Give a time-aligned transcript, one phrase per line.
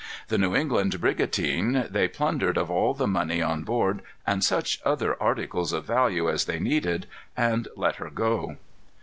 [0.29, 5.15] The New England brigantine they plundered of all the money on board and such other
[5.21, 7.05] articles of value as they needed,
[7.37, 8.57] and let her go.